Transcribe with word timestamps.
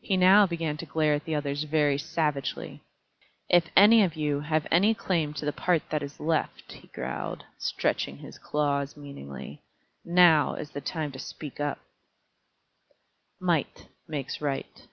He 0.00 0.16
now 0.16 0.46
began 0.46 0.76
to 0.76 0.86
glare 0.86 1.14
at 1.14 1.24
the 1.24 1.34
others 1.34 1.64
very 1.64 1.98
savagely. 1.98 2.84
"If 3.48 3.64
any 3.76 4.04
of 4.04 4.14
you 4.14 4.38
have 4.38 4.68
any 4.70 4.94
claim 4.94 5.34
to 5.34 5.44
the 5.44 5.52
part 5.52 5.82
that 5.90 6.00
is 6.00 6.20
left," 6.20 6.70
he 6.74 6.86
growled, 6.86 7.44
stretching 7.58 8.18
his 8.18 8.38
claws 8.38 8.96
meaningly, 8.96 9.64
"now 10.04 10.54
is 10.54 10.70
the 10.70 10.80
time 10.80 11.10
to 11.10 11.18
speak 11.18 11.58
up." 11.58 11.80
_Might 13.42 13.88
makes 14.06 14.40
right. 14.40 14.86